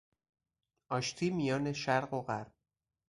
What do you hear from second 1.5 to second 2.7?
شرق و غرب